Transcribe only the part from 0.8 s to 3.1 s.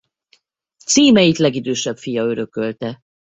Címeit legidősebb fia örökölte.